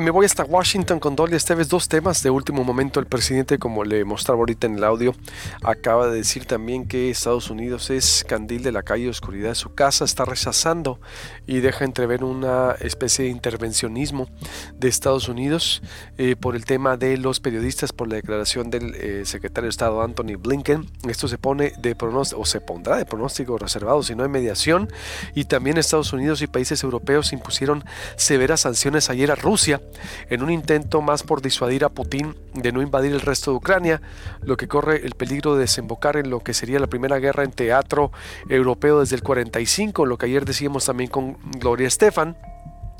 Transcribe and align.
Me 0.00 0.10
voy 0.10 0.26
hasta 0.26 0.44
Washington 0.44 1.00
con 1.00 1.16
Dolly 1.16 1.36
Esteves. 1.36 1.70
Dos 1.70 1.88
temas 1.88 2.22
de 2.22 2.28
último 2.28 2.62
momento. 2.64 3.00
El 3.00 3.06
presidente, 3.06 3.58
como 3.58 3.82
le 3.82 4.04
mostraba 4.04 4.40
ahorita 4.40 4.66
en 4.66 4.74
el 4.74 4.84
audio, 4.84 5.14
acaba 5.62 6.08
de 6.08 6.18
decir 6.18 6.44
también 6.44 6.86
que 6.86 7.08
Estados 7.08 7.48
Unidos 7.48 7.88
es 7.88 8.22
candil 8.28 8.62
de 8.62 8.72
la 8.72 8.82
calle 8.82 9.08
oscuridad 9.08 9.48
de 9.48 9.54
su 9.54 9.74
casa. 9.74 10.04
Está 10.04 10.26
rechazando 10.26 11.00
y 11.46 11.60
deja 11.60 11.86
entrever 11.86 12.24
una 12.24 12.72
especie 12.72 13.24
de 13.24 13.30
intervencionismo 13.30 14.28
de 14.74 14.88
Estados 14.88 15.30
Unidos 15.30 15.80
eh, 16.18 16.36
por 16.36 16.56
el 16.56 16.66
tema 16.66 16.98
de 16.98 17.16
los 17.16 17.40
periodistas, 17.40 17.94
por 17.94 18.08
la 18.08 18.16
declaración 18.16 18.68
del 18.68 18.94
eh, 18.96 19.22
secretario 19.24 19.68
de 19.68 19.70
Estado 19.70 20.02
Anthony 20.02 20.36
Blinken. 20.38 20.90
Esto 21.08 21.26
se 21.26 21.38
pone 21.38 21.72
de 21.78 21.94
pronóstico, 21.94 22.42
o 22.42 22.44
se 22.44 22.60
pondrá 22.60 22.98
de 22.98 23.06
pronóstico 23.06 23.56
reservado 23.56 24.02
si 24.02 24.14
no 24.14 24.24
hay 24.24 24.28
mediación. 24.28 24.92
Y 25.34 25.46
también 25.46 25.78
Estados 25.78 26.12
Unidos 26.12 26.42
y 26.42 26.48
países 26.48 26.82
europeos 26.82 27.32
impusieron 27.32 27.82
severas 28.16 28.60
sanciones 28.60 29.08
ayer 29.08 29.30
a 29.30 29.36
Rusia 29.36 29.80
en 30.28 30.42
un 30.42 30.50
intento 30.50 31.00
más 31.00 31.22
por 31.22 31.42
disuadir 31.42 31.84
a 31.84 31.88
Putin 31.88 32.34
de 32.54 32.72
no 32.72 32.82
invadir 32.82 33.12
el 33.12 33.20
resto 33.20 33.50
de 33.50 33.58
Ucrania, 33.58 34.00
lo 34.42 34.56
que 34.56 34.68
corre 34.68 35.04
el 35.04 35.14
peligro 35.14 35.54
de 35.54 35.62
desembocar 35.62 36.16
en 36.16 36.30
lo 36.30 36.40
que 36.40 36.54
sería 36.54 36.78
la 36.78 36.86
primera 36.86 37.18
guerra 37.18 37.44
en 37.44 37.52
teatro 37.52 38.12
europeo 38.48 39.00
desde 39.00 39.16
el 39.16 39.22
45, 39.22 40.06
lo 40.06 40.18
que 40.18 40.26
ayer 40.26 40.44
decíamos 40.44 40.86
también 40.86 41.10
con 41.10 41.38
Gloria 41.58 41.88
Estefan 41.88 42.36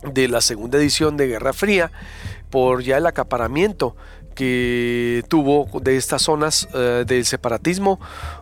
de 0.02 0.28
la 0.28 0.40
segunda 0.40 0.78
edición 0.78 1.16
de 1.16 1.26
Guerra 1.26 1.52
Fría 1.52 1.90
por 2.50 2.82
ya 2.82 2.98
el 2.98 3.06
acaparamiento 3.06 3.96
que 4.34 5.24
tuvo 5.28 5.66
de 5.80 5.96
estas 5.96 6.22
zonas 6.22 6.68
eh, 6.74 7.04
del 7.06 7.24
separatismo 7.24 7.98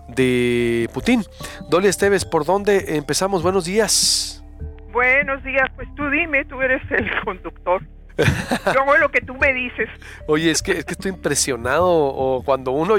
de 0.08 0.90
Putin. 0.92 1.22
Dolly 1.70 1.88
Esteves, 1.88 2.24
¿por 2.24 2.44
dónde 2.44 2.96
empezamos? 2.96 3.42
Buenos 3.42 3.64
días. 3.64 4.44
Buenos 4.92 5.42
días, 5.42 5.68
pues 5.76 5.88
tú 5.94 6.10
dime, 6.10 6.44
tú 6.44 6.60
eres 6.60 6.82
el 6.90 7.08
conductor. 7.24 7.82
Yo 8.16 8.82
hago 8.82 8.96
lo 8.96 9.10
que 9.10 9.20
tú 9.20 9.34
me 9.34 9.52
dices. 9.52 9.88
Oye, 10.26 10.50
es 10.50 10.62
que, 10.62 10.72
es 10.72 10.84
que 10.84 10.92
estoy 10.92 11.10
impresionado 11.10 11.88
o 11.88 12.42
cuando 12.44 12.70
uno 12.70 12.94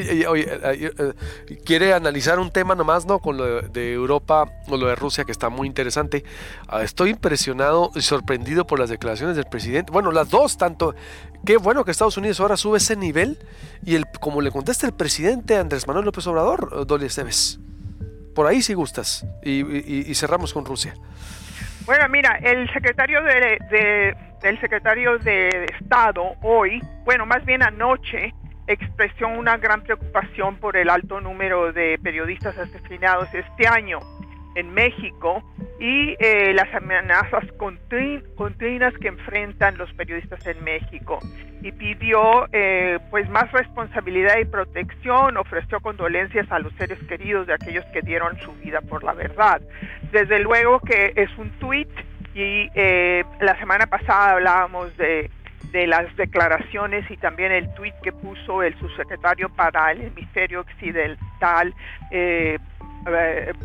quiere 1.66 1.94
analizar 1.94 2.38
un 2.40 2.52
tema 2.52 2.76
nomás, 2.76 3.06
¿no? 3.06 3.20
Con 3.20 3.38
lo 3.38 3.62
de 3.62 3.94
Europa 3.94 4.46
o 4.68 4.78
lo 4.78 4.88
de 4.88 4.96
Rusia, 4.96 5.24
que 5.24 5.32
está 5.32 5.50
muy 5.50 5.68
interesante. 5.68 6.26
Ah, 6.68 6.84
estoy 6.84 7.12
impresionado 7.12 7.92
y 7.96 8.02
sorprendido 8.02 8.68
por 8.68 8.80
las 8.80 8.90
declaraciones 8.90 9.38
del 9.38 9.46
presidente. 9.46 9.92
Bueno, 9.92 10.12
las 10.12 10.30
dos, 10.30 10.58
tanto. 10.58 10.96
Qué 11.46 11.58
bueno 11.58 11.86
que 11.86 11.92
Estados 11.92 12.18
Unidos 12.18 12.40
ahora 12.40 12.58
sube 12.58 12.78
ese 12.78 12.96
nivel 12.96 13.38
y 13.86 13.96
el, 13.96 14.06
como 14.20 14.42
le 14.42 14.52
contesta 14.52 14.86
el 14.86 14.94
presidente 14.94 15.56
Andrés 15.56 15.88
Manuel 15.88 16.06
López 16.06 16.26
Obrador, 16.28 16.86
Dolly 16.86 17.06
Esteves. 17.06 17.60
Por 18.34 18.48
ahí 18.48 18.62
si 18.62 18.74
gustas. 18.74 19.26
Y, 19.44 20.14
cerramos 20.16 20.54
con 20.54 20.66
Rusia. 20.66 20.94
Bueno, 21.86 22.10
mira, 22.10 22.38
el 22.42 22.68
secretario 22.74 23.22
de 23.24 24.16
el 24.44 24.60
secretario 24.60 25.18
de 25.20 25.66
Estado 25.80 26.36
hoy, 26.42 26.82
bueno, 27.04 27.26
más 27.26 27.46
bien 27.46 27.64
anoche, 27.64 28.34
expresó 28.68 29.28
una 29.28 29.58
gran 29.58 29.82
preocupación 29.84 30.58
por 30.58 30.76
el 30.78 30.90
alto 30.90 31.22
número 31.22 31.72
de 31.72 32.00
periodistas 32.02 32.58
asesinados 32.58 33.34
este 33.34 33.68
año 33.68 34.00
en 34.56 34.74
México 34.74 35.44
y 35.80 36.16
eh, 36.20 36.54
las 36.54 36.74
amenazas 36.74 37.44
continuas 37.58 38.94
que 39.02 39.10
enfrentan 39.10 39.78
los 39.78 39.94
periodistas 39.94 40.46
en 40.48 40.64
México 40.64 41.20
y 41.62 41.72
pidió 41.74 42.48
eh, 42.54 43.00
pues 43.12 43.30
más 43.30 43.52
responsabilidad 43.52 44.38
y 44.40 44.46
protección, 44.46 45.36
ofreció 45.38 45.80
condolencias 45.82 46.50
a 46.52 46.60
los 46.60 46.74
seres 46.76 47.00
queridos 47.08 47.48
de 47.48 47.54
aquellos 47.54 47.86
que 47.88 48.02
dieron 48.02 48.40
su 48.40 48.54
vida 48.54 48.82
por 48.82 49.04
la 49.04 49.14
verdad. 49.14 49.62
Desde 50.12 50.40
luego 50.40 50.80
que 50.80 51.12
es 51.16 51.30
un 51.38 51.50
tuit 51.60 51.90
y 52.36 52.70
eh, 52.76 53.24
la 53.40 53.58
semana 53.58 53.88
pasada 53.88 54.34
hablábamos 54.34 54.96
de, 54.98 55.32
las 55.74 56.16
declaraciones 56.16 57.10
y 57.12 57.18
también 57.18 57.52
el 57.52 57.74
tuit 57.74 57.94
que 58.02 58.14
puso 58.14 58.64
el 58.64 58.78
subsecretario 58.80 59.50
para 59.50 59.92
el 59.92 60.04
hemisferio 60.04 60.62
occidental, 60.62 61.74
eh, 62.12 62.58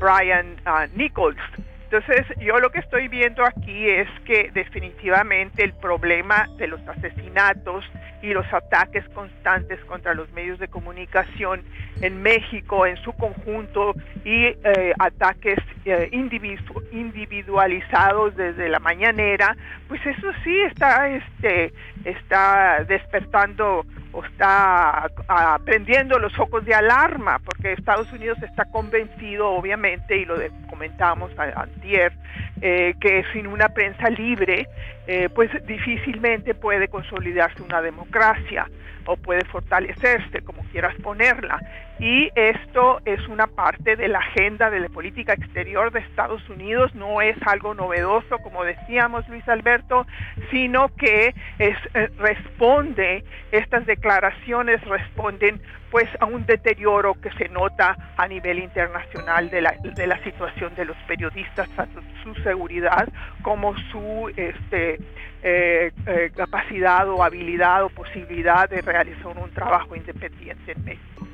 Brian 0.01 0.57
uh, 0.67 0.89
Nichols, 0.97 1.39
entonces, 1.93 2.25
yo 2.39 2.61
lo 2.61 2.71
que 2.71 2.79
estoy 2.79 3.09
viendo 3.09 3.45
aquí 3.45 3.89
es 3.89 4.09
que 4.25 4.53
definitivamente 4.55 5.65
el 5.65 5.73
problema 5.73 6.49
de 6.57 6.69
los 6.69 6.81
asesinatos 6.87 7.85
y 8.23 8.33
los 8.33 8.47
ataques 8.53 9.05
constantes 9.09 9.85
contra 9.87 10.15
los 10.15 10.31
medios 10.31 10.61
de 10.61 10.69
comunicación 10.69 11.63
en 12.01 12.23
México 12.23 12.87
en 12.87 12.97
su 12.99 13.13
conjunto 13.15 13.95
y 14.25 14.45
eh, 14.45 14.93
ataques 15.01 15.59
eh, 15.85 16.09
individualizados 16.93 18.37
desde 18.37 18.69
la 18.69 18.79
mañanera, 18.79 19.57
pues 19.89 20.01
eso 20.07 20.29
sí 20.45 20.61
está, 20.61 21.09
este, 21.09 21.73
está 22.05 22.85
despertando 22.85 23.85
o 24.13 24.25
está 24.25 25.11
prendiendo 25.65 26.19
los 26.19 26.35
focos 26.35 26.65
de 26.65 26.75
alarma, 26.75 27.39
porque 27.45 27.73
Estados 27.73 28.13
Unidos 28.13 28.39
está 28.43 28.65
convencido, 28.65 29.49
obviamente, 29.51 30.17
y 30.17 30.25
lo 30.25 30.37
comentábamos 30.69 31.31
antier, 31.39 32.13
eh, 32.61 32.95
que 33.01 33.25
sin 33.33 33.47
una 33.47 33.69
prensa 33.69 34.11
libre, 34.11 34.69
eh, 35.07 35.29
pues 35.35 35.51
difícilmente 35.67 36.55
puede 36.55 36.89
consolidarse 36.89 37.63
una 37.63 37.81
democracia 37.83 38.69
o 39.07 39.17
puede 39.17 39.45
fortalecerse, 39.45 40.43
como 40.43 40.63
quieras 40.65 40.95
ponerla. 41.03 41.61
Y 42.01 42.31
esto 42.35 43.03
es 43.05 43.21
una 43.29 43.47
parte 43.47 43.95
de 43.95 44.09
la 44.09 44.21
agenda 44.21 44.71
de 44.71 44.81
la 44.81 44.89
política 44.89 45.35
exterior 45.35 45.93
de 45.93 46.01
Estados 46.01 46.49
Unidos, 46.49 46.95
no 46.95 47.21
es 47.21 47.37
algo 47.47 47.75
novedoso, 47.75 48.39
como 48.39 48.65
decíamos 48.65 49.29
Luis 49.29 49.47
Alberto, 49.47 50.07
sino 50.51 50.89
que 50.97 51.35
es, 51.59 51.77
eh, 51.93 52.09
responde, 52.17 53.23
estas 53.53 53.85
declaraciones 53.85 54.83
responden 54.87 55.61
pues 55.91 56.09
a 56.21 56.25
un 56.25 56.47
deterioro 56.47 57.21
que 57.21 57.31
se 57.33 57.51
nota 57.51 57.95
a 58.17 58.27
nivel 58.29 58.61
internacional 58.61 59.51
de 59.51 59.61
la, 59.61 59.75
de 59.83 60.07
la 60.07 60.23
situación 60.25 60.75
de 60.77 60.87
los 60.87 60.97
periodistas, 61.07 61.69
tanto 61.77 62.01
su 62.23 62.35
seguridad 62.43 63.09
como 63.43 63.77
su 63.91 64.33
este, 64.37 65.01
eh, 65.43 65.93
eh, 66.07 66.31
capacidad 66.35 67.07
o 67.11 67.23
habilidad 67.23 67.85
o 67.85 67.91
posibilidad 67.91 68.71
de 68.71 68.81
realizar 68.81 69.37
un 69.37 69.51
trabajo 69.51 69.95
independiente 69.95 70.73
en 70.73 70.85
México. 70.85 71.30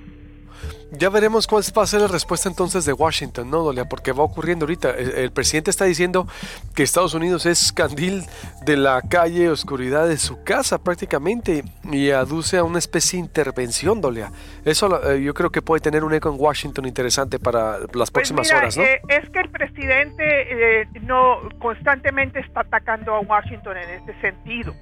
Ya 0.93 1.11
veremos 1.11 1.47
cuál 1.47 1.63
va 1.77 1.83
a 1.83 1.87
ser 1.87 2.01
la 2.01 2.07
respuesta 2.07 2.49
entonces 2.49 2.85
de 2.85 2.93
Washington, 2.93 3.51
¿no, 3.51 3.63
Dolia? 3.63 3.87
Porque 3.87 4.13
va 4.13 4.23
ocurriendo 4.23 4.65
ahorita. 4.65 4.91
El, 4.91 5.31
presidente 5.33 5.71
está 5.71 5.85
diciendo 5.85 6.27
que 6.75 6.83
Estados 6.83 7.15
Unidos 7.15 7.45
es 7.45 7.73
candil 7.73 8.25
de 8.65 8.77
la 8.77 9.03
calle 9.03 9.51
oscuridad 9.51 10.09
de 10.09 10.17
su 10.17 10.43
casa 10.45 10.79
prácticamente 10.79 11.65
y 11.85 12.11
aduce 12.11 12.57
a 12.57 12.65
una 12.65 12.79
especie 12.79 13.19
de 13.19 13.27
intervención, 13.27 14.01
Dolia. 14.01 14.31
Eso 14.65 15.11
eh, 15.11 15.23
yo 15.23 15.35
creo 15.35 15.51
que 15.51 15.61
puede 15.61 15.81
tener 15.81 16.05
un 16.05 16.15
eco 16.15 16.31
en 16.31 16.37
Washington 16.39 16.87
interesante 16.87 17.39
para 17.39 17.79
las 17.79 17.89
pues 17.93 18.11
próximas 18.11 18.51
horas, 18.53 18.77
¿no? 18.77 18.83
Eh, 18.85 19.01
es 19.09 19.29
que 19.31 19.41
el 19.41 19.51
presidente 19.51 20.83
eh, 20.83 20.89
no 21.03 21.41
constantemente 21.59 22.41
está 22.41 22.61
atacando 22.61 23.15
a 23.15 23.21
Washington 23.21 23.77
en 23.77 23.91
este 23.91 24.21
sentido. 24.21 24.75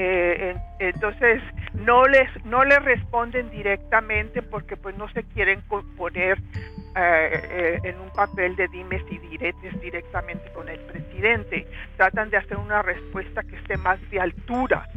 Eh, 0.00 0.54
entonces 0.78 1.42
no 1.74 2.06
les 2.06 2.28
no 2.44 2.64
le 2.64 2.78
responden 2.78 3.50
directamente 3.50 4.42
porque 4.42 4.76
pues 4.76 4.96
no 4.96 5.08
se 5.08 5.24
quieren 5.24 5.60
poner 5.96 6.38
eh, 6.94 7.40
eh, 7.50 7.80
en 7.82 7.98
un 7.98 8.08
papel 8.10 8.54
de 8.54 8.68
dimes 8.68 9.02
y 9.10 9.18
diretes 9.18 9.80
directamente 9.80 10.52
con 10.52 10.68
el 10.68 10.78
presidente. 10.78 11.66
Tratan 11.96 12.30
de 12.30 12.36
hacer 12.36 12.58
una 12.58 12.80
respuesta 12.80 13.42
que 13.42 13.56
esté 13.56 13.76
más 13.76 13.98
de 14.10 14.20
altura, 14.20 14.88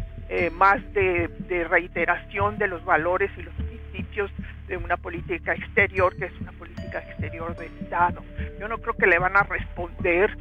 más 0.53 0.79
de, 0.93 1.29
de 1.49 1.63
reiteración 1.63 2.59
de 2.59 2.67
los 2.67 2.85
valores 2.85 3.31
y 3.37 3.41
los 3.41 3.55
principios 3.55 4.31
de 4.67 4.77
una 4.77 4.97
política 4.97 5.53
exterior 5.53 6.15
que 6.15 6.25
es 6.25 6.41
una 6.41 6.51
política 6.51 6.99
exterior 6.99 7.55
de 7.57 7.65
Estado. 7.65 8.23
Yo 8.59 8.67
no 8.67 8.77
creo 8.77 8.93
que 8.93 9.07
le 9.07 9.17
van 9.17 9.35
a 9.35 9.41
responder 9.41 10.37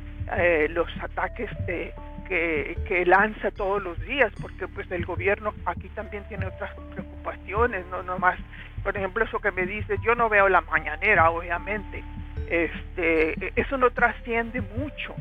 los 0.69 0.89
ataques 1.03 1.49
de 1.67 1.95
que, 2.31 3.05
lanza 3.07 3.51
todos 3.51 3.83
los 3.83 3.99
días, 4.07 4.33
porque 4.41 4.69
pues 4.69 4.91
el 4.93 5.05
gobierno 5.05 5.53
aquí 5.67 5.89
también 5.89 6.23
tiene 6.29 6.47
otras 6.47 6.73
preocupaciones, 6.93 7.85
no 7.87 8.03
nomás, 8.03 8.39
por 8.85 8.97
ejemplo, 8.97 9.25
eso 9.25 9.41
que 9.41 9.51
me 9.51 9.67
dices, 9.67 9.99
yo 10.03 10.15
no 10.15 10.29
veo 10.29 10.49
la 10.49 10.61
mañanera, 10.61 11.31
obviamente, 11.31 12.05
este, 12.49 13.53
eso 13.61 13.77
no 13.79 13.91
trasciende 13.91 14.61
mucho, 14.61 15.15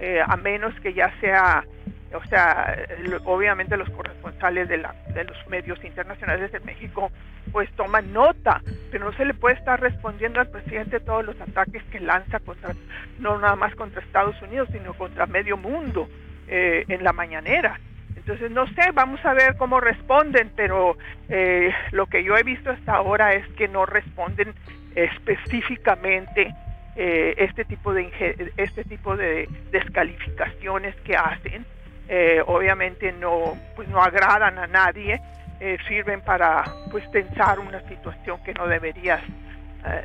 eh, 0.00 0.20
a 0.24 0.36
menos 0.36 0.78
que 0.80 0.92
ya 0.92 1.10
sea, 1.20 1.64
o 2.12 2.24
sea, 2.26 2.76
obviamente 3.24 3.76
los 3.76 3.88
corresponsales 3.90 4.68
de, 4.68 4.78
la, 4.78 4.94
de 5.14 5.24
los 5.24 5.46
medios 5.48 5.82
internacionales 5.82 6.52
de 6.52 6.60
México 6.60 7.10
pues 7.52 7.70
toman 7.72 8.12
nota, 8.12 8.60
pero 8.90 9.06
no 9.06 9.12
se 9.16 9.24
le 9.24 9.34
puede 9.34 9.56
estar 9.56 9.80
respondiendo 9.80 10.40
al 10.40 10.48
presidente 10.48 11.00
todos 11.00 11.24
los 11.24 11.40
ataques 11.40 11.82
que 11.84 12.00
lanza 12.00 12.38
contra, 12.40 12.74
no 13.18 13.38
nada 13.38 13.56
más 13.56 13.74
contra 13.74 14.02
Estados 14.02 14.40
Unidos, 14.42 14.68
sino 14.72 14.92
contra 14.94 15.26
medio 15.26 15.56
mundo. 15.56 16.08
Eh, 16.52 16.84
en 16.88 17.04
la 17.04 17.12
mañanera. 17.12 17.78
Entonces, 18.16 18.50
no 18.50 18.66
sé, 18.66 18.90
vamos 18.92 19.24
a 19.24 19.34
ver 19.34 19.56
cómo 19.56 19.78
responden, 19.78 20.50
pero 20.56 20.96
eh, 21.28 21.72
lo 21.92 22.06
que 22.06 22.24
yo 22.24 22.36
he 22.36 22.42
visto 22.42 22.70
hasta 22.70 22.94
ahora 22.94 23.34
es 23.34 23.46
que 23.50 23.68
no 23.68 23.86
responden 23.86 24.52
específicamente 24.96 26.52
eh, 26.96 27.36
este 27.38 27.64
tipo 27.64 27.94
de 27.94 28.10
este 28.56 28.82
tipo 28.82 29.16
de 29.16 29.48
descalificaciones 29.70 30.96
que 31.04 31.14
hacen 31.14 31.64
eh, 32.08 32.42
obviamente 32.44 33.12
no, 33.12 33.56
pues 33.76 33.88
no 33.88 34.02
agradan 34.02 34.58
a 34.58 34.66
nadie, 34.66 35.20
eh, 35.60 35.78
sirven 35.86 36.20
para 36.20 36.64
pues 36.90 37.08
tensar 37.12 37.60
una 37.60 37.80
situación 37.82 38.42
que 38.42 38.54
no 38.54 38.66
debería 38.66 39.20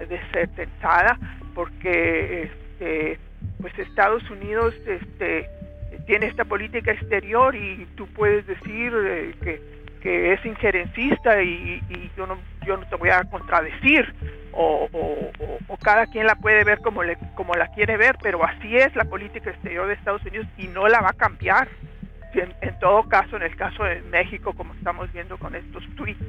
de 0.07 0.21
ser 0.31 0.48
tensada, 0.50 1.18
porque 1.56 2.44
este, 2.44 3.19
pues 3.59 3.77
Estados 3.80 4.30
Unidos 4.30 4.75
este, 4.86 5.50
tiene 6.06 6.27
esta 6.27 6.45
política 6.45 6.92
exterior 6.92 7.56
y 7.56 7.88
tú 7.95 8.07
puedes 8.07 8.45
decir 8.47 8.92
que 9.42 9.75
que 10.06 10.33
es 10.33 10.45
injerencista 10.45 11.42
y, 11.42 11.81
yo 12.15 12.27
no 12.27 12.38
yo 12.63 12.77
no 12.77 12.86
te 12.86 12.95
voy 12.95 13.09
a 13.09 13.24
contradecir. 13.24 14.13
O, 14.53 14.88
cada 15.81 16.06
quien 16.06 16.27
la 16.27 16.36
puede 16.36 16.63
ver 16.63 16.80
como 16.80 17.03
le, 17.03 17.18
como 17.36 17.53
la 17.56 17.68
quiere 17.68 17.97
ver 17.97 18.15
pero 18.21 18.44
así 18.44 18.77
es 18.77 18.95
la 18.95 19.06
política 19.06 19.50
exterior 19.50 19.88
de 19.88 19.94
Estados 19.95 20.24
Unidos 20.25 20.47
y 20.57 20.68
no 20.68 20.88
la 20.88 21.01
va 21.01 21.09
a 21.09 21.13
cambiar. 21.13 21.68
En, 22.36 22.53
en 22.62 22.80
todo 22.80 23.03
caso 23.09 23.36
en 23.38 23.44
el 23.44 23.56
caso 23.56 23.83
de 23.83 24.01
México 24.12 24.53
como 24.53 24.75
estamos 24.75 25.12
viendo 25.12 25.38
con 25.38 25.56
estos 25.56 25.83
tweets 25.95 26.21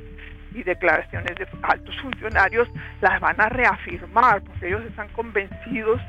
y 0.55 0.63
declaraciones 0.63 1.37
de 1.37 1.47
altos 1.63 2.01
funcionarios 2.01 2.69
las 3.03 3.21
van 3.21 3.39
a 3.41 3.51
reafirmar 3.51 4.41
porque 4.41 4.69
ellos 4.69 4.85
están 4.87 5.09
convencidos 5.09 6.01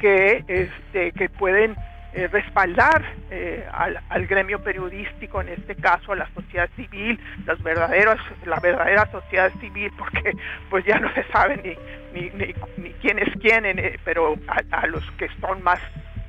que 0.00 0.42
este 0.48 1.12
que 1.12 1.28
pueden 1.28 1.76
eh, 2.12 2.26
respaldar 2.26 3.04
eh, 3.30 3.64
al, 3.72 4.26
gremio 4.26 4.58
periodístico, 4.60 5.40
en 5.40 5.50
este 5.50 5.76
caso 5.76 6.10
a 6.10 6.16
la 6.16 6.28
sociedad 6.34 6.68
civil, 6.74 7.20
las 7.46 7.62
verdaderas, 7.62 8.18
la 8.44 8.58
verdadera 8.58 9.08
sociedad 9.12 9.52
civil, 9.60 9.92
porque 9.96 10.36
pues 10.70 10.84
ya 10.84 10.98
no 10.98 11.12
se 11.14 11.22
sabe 11.32 11.78
ni, 12.12 12.20
ni, 12.20 12.52
ni, 12.78 12.92
quién 12.94 13.20
es 13.20 13.32
quién, 13.40 13.64
eh, 13.64 13.96
pero 14.04 14.36
a, 14.48 14.86
los 14.88 15.08
que 15.12 15.28
son 15.40 15.62
más 15.62 15.78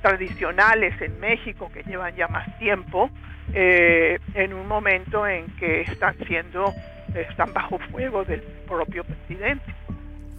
tradicionales 0.03 1.01
en 1.01 1.19
México, 1.19 1.71
que 1.73 1.81
llevan 1.81 2.15
ya 2.15 2.27
más 2.27 2.57
tiempo, 2.59 3.09
en 3.53 4.53
un 4.53 4.67
momento 4.67 5.27
en 5.27 5.47
que 5.57 5.81
están 5.81 6.15
siendo, 6.27 6.73
están 7.13 7.53
bajo 7.53 7.79
fuego 7.91 8.23
del 8.23 8.41
propio 8.67 9.03
presidente. 9.03 9.73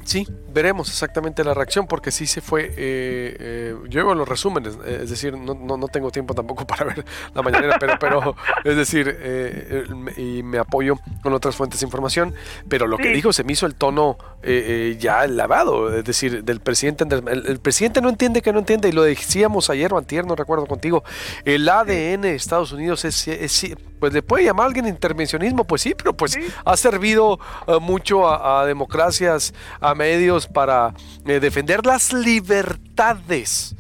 Sí, 0.05 0.27
veremos 0.53 0.89
exactamente 0.89 1.45
la 1.45 1.55
reacción 1.55 1.87
porque 1.87 2.11
sí 2.11 2.27
se 2.27 2.41
fue, 2.41 2.67
eh, 2.77 3.37
eh, 3.39 3.77
yo 3.89 4.05
veo 4.05 4.15
los 4.15 4.29
resúmenes, 4.29 4.77
eh, 4.85 5.01
es 5.05 5.11
decir, 5.11 5.37
no, 5.37 5.55
no, 5.55 5.89
tengo 5.89 6.11
tiempo 6.11 6.35
tampoco 6.35 6.67
para 6.67 6.85
ver 6.87 7.05
la 7.35 7.43
mañanera, 7.43 7.79
pero, 7.79 7.99
pero 7.99 8.37
es 8.65 8.77
decir, 8.77 9.17
y 10.17 10.43
me 10.43 10.59
apoyo 10.59 10.99
con 11.23 11.33
otras 11.33 11.57
fuentes 11.57 11.81
de 11.81 11.87
información, 11.87 12.35
pero 12.69 12.87
lo 12.87 12.99
que 12.99 13.09
dijo 13.09 13.33
se 13.33 13.45
me 13.45 13.53
hizo 13.53 13.67
el 13.67 13.75
tono 13.75 14.19
ya 14.99 15.27
lavado, 15.27 15.97
es 15.97 16.05
decir, 16.05 16.45
del 16.45 16.61
presidente, 16.61 17.05
el, 17.05 17.61
presidente 17.61 18.01
no 18.01 18.09
entiende 18.09 18.43
que 18.43 18.53
no 18.53 18.59
entiende, 18.59 18.89
y 18.89 18.93
lo 18.93 19.03
decíamos 19.03 19.71
ayer 19.71 19.93
o 19.93 19.99
antier, 19.99 20.27
no 20.27 20.35
recuerdo 20.35 20.67
contigo, 20.67 21.05
el 21.45 21.69
ADN 21.69 22.23
de 22.23 22.35
Estados 22.35 22.73
Unidos 22.73 23.05
es, 23.05 23.29
pues 24.03 24.13
le 24.13 24.21
puede 24.21 24.47
llamar 24.47 24.65
a 24.65 24.67
alguien 24.67 24.89
intervencionismo, 24.89 25.63
pues 25.63 25.83
sí, 25.83 25.95
pero 25.97 26.13
pues 26.13 26.37
ha 26.65 26.77
servido 26.77 27.39
mucho 27.81 28.29
a, 28.29 28.63
a 28.63 28.67
democracias, 28.67 29.55
a 29.81 29.95
medios 29.95 30.49
para 30.49 30.93
eh, 31.25 31.39
defender 31.39 31.87
las 31.87 32.13
libertades 32.13 33.77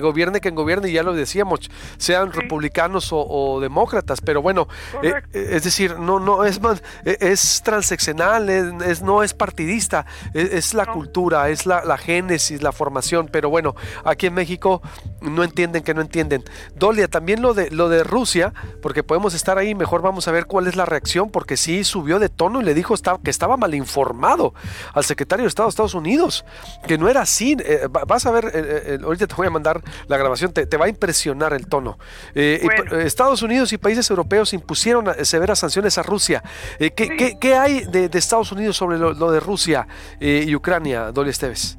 gobierne 0.00 0.40
quien 0.40 0.54
gobierne, 0.54 0.88
y 0.88 0.92
ya 0.92 1.02
lo 1.02 1.14
decíamos, 1.14 1.70
sean 1.96 2.32
republicanos 2.32 3.08
o, 3.12 3.58
demócratas, 3.60 4.20
pero 4.20 4.42
bueno, 4.42 4.68
eh, 5.02 5.14
eh, 5.32 5.48
es 5.52 5.64
decir, 5.64 5.98
no, 5.98 6.20
no, 6.20 6.44
es 6.44 6.60
más, 6.60 6.82
e, 7.04 7.16
es 7.20 7.62
transeccional, 7.62 8.48
es, 8.50 9.02
no 9.02 9.22
es 9.22 9.34
partidista, 9.34 10.06
e, 10.34 10.50
es, 10.52 10.74
la 10.74 10.86
cultura, 10.86 11.48
es 11.48 11.66
la, 11.66 11.84
la, 11.84 11.96
génesis, 11.96 12.62
la 12.62 12.72
formación, 12.72 13.28
pero 13.30 13.48
bueno, 13.48 13.74
aquí 14.04 14.26
en 14.26 14.34
México 14.34 14.82
no 15.20 15.42
entienden 15.42 15.82
que 15.82 15.94
no 15.94 16.02
entienden. 16.02 16.44
Dolia, 16.74 17.08
también 17.08 17.40
lo 17.40 17.54
de, 17.54 17.70
lo 17.70 17.88
de 17.88 18.04
Rusia, 18.04 18.52
porque 18.82 19.02
podemos 19.02 19.34
estar 19.34 19.58
ahí, 19.58 19.74
mejor 19.74 20.02
vamos 20.02 20.28
a 20.28 20.32
ver 20.32 20.46
cuál 20.46 20.66
es 20.66 20.76
la 20.76 20.84
reacción, 20.84 21.30
porque 21.30 21.56
sí 21.56 21.84
subió 21.84 22.18
de 22.18 22.28
tono 22.28 22.60
y 22.60 22.64
le 22.64 22.74
dijo 22.74 22.94
que 23.22 23.30
estaba 23.30 23.56
mal 23.56 23.74
informado 23.74 24.54
al 24.92 25.04
secretario 25.04 25.44
de 25.44 25.48
Estado 25.48 25.68
de 25.68 25.70
Estados 25.70 25.94
Unidos, 25.94 26.44
que 26.86 26.98
no 26.98 27.08
era 27.08 27.22
así. 27.22 27.56
Eh, 27.60 27.88
vas 27.90 28.26
a 28.26 28.30
ver, 28.30 29.00
ahorita 29.02 29.26
te 29.26 29.34
voy 29.34 29.45
a 29.46 29.50
mandar 29.50 29.80
la 30.08 30.16
grabación, 30.16 30.52
te, 30.52 30.76
va 30.76 30.86
a 30.86 30.88
impresionar 30.88 31.52
el 31.52 31.66
tono. 31.66 31.98
Eh, 32.34 32.60
Estados 33.04 33.42
Unidos 33.42 33.72
y 33.72 33.78
países 33.78 34.08
europeos 34.10 34.52
impusieron 34.52 35.06
severas 35.24 35.58
sanciones 35.58 35.98
a 35.98 36.02
Rusia. 36.02 36.42
Eh, 36.78 36.90
¿qué, 36.90 37.54
hay 37.54 37.84
de, 37.84 38.10
Estados 38.12 38.52
Unidos 38.52 38.76
sobre 38.76 38.98
lo, 38.98 39.30
de 39.30 39.40
Rusia 39.40 39.86
eh, 40.20 40.44
y 40.46 40.54
Ucrania, 40.54 41.12
Dolly 41.12 41.30
Esteves? 41.30 41.78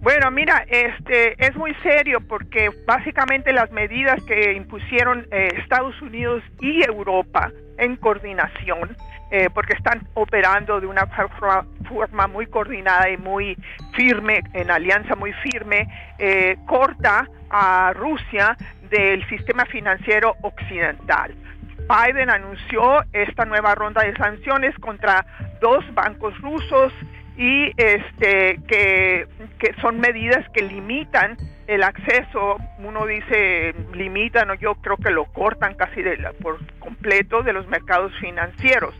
Bueno, 0.00 0.30
mira, 0.32 0.64
este 0.68 1.34
es 1.38 1.54
muy 1.54 1.74
serio 1.82 2.20
porque 2.26 2.70
básicamente 2.86 3.52
las 3.52 3.70
medidas 3.70 4.20
que 4.24 4.52
impusieron 4.54 5.28
Estados 5.30 6.00
Unidos 6.02 6.42
y 6.60 6.82
Europa 6.82 7.52
en 7.78 7.96
coordinación 7.96 8.96
eh, 9.34 9.48
porque 9.48 9.72
están 9.72 10.06
operando 10.12 10.78
de 10.78 10.86
una 10.86 11.06
forma 11.88 12.26
muy 12.26 12.46
coordinada 12.48 13.08
y 13.08 13.16
muy 13.16 13.56
firme, 13.96 14.42
en 14.52 14.70
alianza 14.70 15.16
muy 15.16 15.32
firme, 15.32 15.88
eh, 16.18 16.58
corta 16.66 17.26
a 17.48 17.94
Rusia 17.94 18.58
del 18.90 19.26
sistema 19.30 19.64
financiero 19.64 20.36
occidental. 20.42 21.34
Biden 21.88 22.28
anunció 22.28 23.02
esta 23.14 23.46
nueva 23.46 23.74
ronda 23.74 24.02
de 24.02 24.14
sanciones 24.16 24.76
contra 24.80 25.24
dos 25.62 25.82
bancos 25.94 26.38
rusos 26.42 26.92
y 27.34 27.72
este 27.78 28.60
que, 28.68 29.26
que 29.58 29.74
son 29.80 29.98
medidas 29.98 30.46
que 30.50 30.60
limitan 30.60 31.38
el 31.68 31.84
acceso, 31.84 32.58
uno 32.80 33.06
dice 33.06 33.74
limitan 33.94 34.54
yo 34.58 34.74
creo 34.74 34.98
que 34.98 35.10
lo 35.10 35.24
cortan 35.24 35.74
casi 35.74 36.02
de 36.02 36.18
por 36.42 36.58
completo 36.80 37.42
de 37.42 37.54
los 37.54 37.66
mercados 37.68 38.12
financieros 38.20 38.94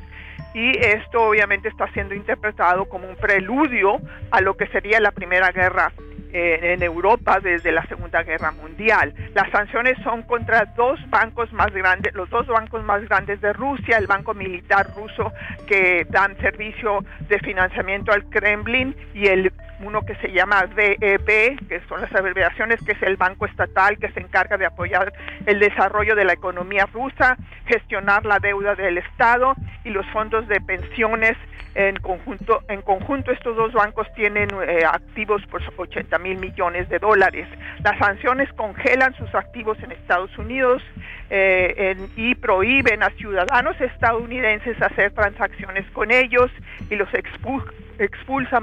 y 0.55 0.77
esto 0.79 1.23
obviamente 1.29 1.69
está 1.69 1.91
siendo 1.93 2.15
interpretado 2.15 2.85
como 2.87 3.09
un 3.09 3.17
preludio 3.17 4.01
a 4.31 4.41
lo 4.41 4.57
que 4.57 4.67
sería 4.69 5.01
la 5.01 5.13
Primera 5.13 5.51
Guerra 5.51 5.93
eh, 6.35 6.73
en 6.73 6.83
Europa 6.83 7.41
desde 7.41 7.73
la 7.73 7.85
Segunda 7.87 8.23
Guerra 8.23 8.53
Mundial. 8.53 9.13
Las 9.35 9.51
sanciones 9.51 9.99
son 10.03 10.23
contra 10.23 10.65
dos 10.77 10.99
bancos 11.11 11.53
más 11.53 11.71
grandes, 11.73 12.15
los 12.15 12.31
dos 12.31 12.47
bancos 12.47 12.83
más 12.85 13.07
grandes 13.07 13.41
de 13.43 13.53
Rusia, 13.53 13.99
el 13.99 14.07
Banco 14.07 14.33
Militar 14.33 14.87
Ruso 14.97 15.31
que 15.67 16.07
dan 16.09 16.35
servicio 16.39 17.05
de 17.29 17.39
financiamiento 17.39 18.13
al 18.13 18.25
Kremlin 18.31 18.97
y 19.13 19.27
el 19.27 19.53
uno 19.83 20.03
que 20.03 20.15
se 20.17 20.33
llama 20.33 20.67
DEP, 20.67 21.69
que 21.69 21.81
son 21.89 22.01
las 22.01 22.15
abreviaciones, 22.15 22.81
que 22.83 22.93
es 22.93 23.03
el 23.03 23.17
banco 23.17 23.47
estatal 23.47 23.99
que 23.99 24.11
se 24.13 24.21
encarga 24.21 24.57
de 24.57 24.67
apoyar 24.67 25.13
el 25.47 25.59
desarrollo 25.59 26.15
de 26.15 26.25
la 26.25 26.33
economía 26.33 26.87
rusa, 26.93 27.37
gestionar 27.67 28.25
la 28.25 28.39
deuda 28.39 28.75
del 28.75 28.99
Estado 28.99 29.55
y 29.85 29.91
los 29.91 30.07
fondos 30.07 30.47
de 30.49 30.61
pensiones 30.61 31.37
en 31.75 31.97
conjunto, 31.97 32.63
en 32.69 32.83
conjunto 32.83 33.33
estos 33.33 33.57
dos 33.57 33.73
bancos 33.73 34.07
tienen 34.15 34.49
eh, 34.67 34.85
activos 34.85 35.43
por 35.47 35.63
80 35.75 36.19
mil 36.19 36.39
millones 36.39 36.89
de 36.91 36.99
dólares. 36.99 37.49
Las 37.83 37.99
sanciones 37.99 38.53
congelan 38.53 39.15
sus 39.15 39.35
activos 39.35 39.79
en 39.83 39.93
Estados 39.93 40.37
Unidos 40.37 40.83
eh, 41.31 41.97
y 42.17 42.35
prohíben 42.35 43.03
a 43.03 43.09
ciudadanos 43.11 43.81
estadounidenses 43.81 44.81
hacer 44.83 45.13
transacciones 45.13 45.87
con 45.93 46.11
ellos 46.11 46.51
y 46.91 46.97
los 46.97 47.13
expulsan 47.15 47.73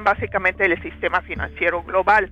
básicamente 0.04 0.68
del 0.68 0.82
sistema 0.82 1.22
financiero 1.22 1.84
global. 1.84 2.30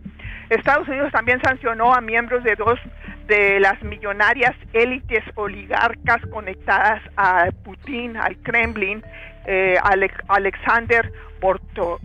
Estados 0.50 0.88
Unidos 0.88 1.12
también 1.12 1.42
sancionó 1.42 1.94
a 1.94 2.02
miembros 2.02 2.44
de 2.44 2.56
dos 2.56 2.80
de 3.28 3.60
las 3.60 3.82
millonarias 3.84 4.56
élites 4.74 5.24
oligarcas 5.36 6.22
conectadas 6.32 7.02
a 7.18 7.50
Putin, 7.64 8.16
al 8.16 8.38
Kremlin, 8.38 9.04
eh, 9.46 9.78
Alexander 10.28 11.12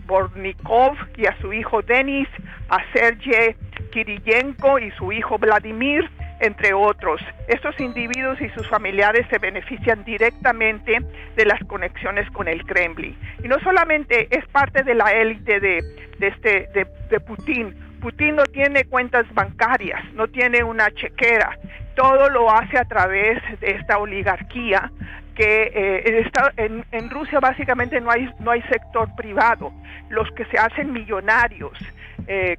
Bornikov 0.05 0.95
y 1.17 1.25
a 1.25 1.35
su 1.41 1.53
hijo 1.53 1.81
Denis, 1.81 2.27
a 2.69 2.79
Sergei 2.93 3.55
Kiriyenko 3.91 4.79
y 4.79 4.91
su 4.91 5.11
hijo 5.11 5.37
Vladimir, 5.37 6.09
entre 6.43 6.73
otros. 6.73 7.21
Estos 7.47 7.79
individuos 7.79 8.39
y 8.41 8.49
sus 8.49 8.67
familiares 8.67 9.25
se 9.29 9.39
benefician 9.39 10.03
directamente 10.03 10.99
de 11.35 11.45
las 11.45 11.59
conexiones 11.65 12.29
con 12.31 12.47
el 12.47 12.65
Kremlin. 12.65 13.17
Y 13.43 13.47
no 13.47 13.59
solamente 13.61 14.27
es 14.29 14.45
parte 14.47 14.83
de 14.83 14.93
la 14.93 15.11
élite 15.13 15.59
de, 15.59 15.79
este, 16.19 16.69
de 16.73 17.19
Putin, 17.19 17.73
Putin 18.03 18.35
no 18.35 18.43
tiene 18.43 18.83
cuentas 18.83 19.25
bancarias, 19.33 20.03
no 20.13 20.27
tiene 20.27 20.61
una 20.61 20.91
chequera, 20.91 21.57
todo 21.95 22.29
lo 22.29 22.51
hace 22.51 22.77
a 22.77 22.83
través 22.83 23.41
de 23.61 23.71
esta 23.71 23.97
oligarquía 23.97 24.91
que 25.35 25.71
eh, 25.73 26.29
en, 26.57 26.85
en, 26.91 27.09
Rusia 27.09 27.39
básicamente 27.39 28.01
no 28.01 28.11
hay, 28.11 28.29
no 28.39 28.51
hay 28.51 28.61
sector 28.63 29.07
privado. 29.15 29.71
Los 30.09 30.29
que 30.31 30.43
se 30.45 30.57
hacen 30.57 30.91
millonarios 30.91 31.79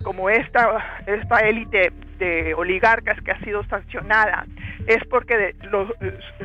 como 0.03 0.29
esta, 0.31 1.03
esta 1.07 1.39
élite 1.41 1.93
de 2.19 2.55
oligarcas 2.55 3.21
que 3.23 3.33
ha 3.33 3.39
sido 3.41 3.65
sancionada 3.65 4.47
es 4.87 5.05
porque 5.07 5.55
los, 5.63 5.89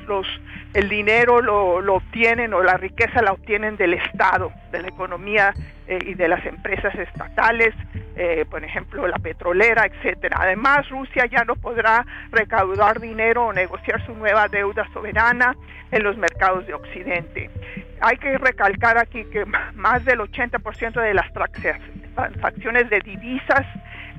los, 0.07 0.27
el 0.73 0.89
dinero 0.89 1.41
lo, 1.41 1.81
lo, 1.81 1.95
obtienen 1.95 2.53
o 2.53 2.63
la 2.63 2.77
riqueza 2.77 3.21
la 3.21 3.33
obtienen 3.33 3.75
del 3.77 3.95
Estado, 3.95 4.51
de 4.71 4.81
la 4.81 4.87
economía 4.87 5.53
eh, 5.87 5.99
y 6.05 6.13
de 6.13 6.27
las 6.27 6.45
empresas 6.45 6.95
estatales, 6.95 7.73
eh, 8.15 8.45
por 8.49 8.63
ejemplo 8.63 9.07
la 9.07 9.19
petrolera, 9.19 9.85
etcétera. 9.85 10.37
Además, 10.39 10.87
Rusia 10.89 11.25
ya 11.25 11.43
no 11.43 11.55
podrá 11.55 12.05
recaudar 12.31 12.99
dinero 12.99 13.47
o 13.47 13.53
negociar 13.53 14.05
su 14.05 14.13
nueva 14.13 14.47
deuda 14.47 14.87
soberana 14.93 15.55
en 15.91 16.03
los 16.03 16.17
mercados 16.17 16.65
de 16.67 16.73
Occidente. 16.73 17.49
Hay 18.01 18.17
que 18.17 18.37
recalcar 18.37 18.97
aquí 18.97 19.25
que 19.25 19.45
más 19.45 20.05
del 20.05 20.19
80% 20.19 21.01
de 21.01 21.13
las 21.13 21.31
transacciones 21.33 22.08
de 22.89 22.99
divisas 23.01 23.65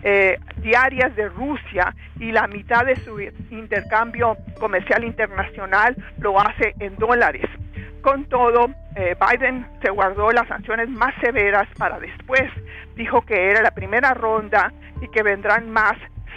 eh, 0.03 0.39
diarias 0.57 1.15
de 1.15 1.29
Rusia 1.29 1.95
y 2.19 2.33
la 2.33 2.47
mitad 2.47 2.85
de 2.85 2.97
su 2.97 3.21
intercambio 3.51 4.37
comercial 4.59 5.05
internacional 5.05 5.97
lo 6.19 6.41
hace 6.41 6.75
en 6.79 6.97
dólares. 6.97 7.45
Con 8.01 8.25
todo, 8.25 8.71
eh, 8.97 9.15
Biden 9.21 9.67
se 9.83 9.91
guardó 9.91 10.31
las 10.33 10.49
sanciones 10.49 10.89
más 10.89 11.15
severas 11.21 11.69
para 11.77 11.99
después. 12.01 12.51
Dijo 12.97 13.21
que 13.23 13.51
era 13.51 13.61
la 13.61 13.73
primera 13.73 14.15
ronda 14.15 14.73
y 15.03 15.09
que 15.09 15.23
vendrán 15.23 15.71
más 15.71 15.97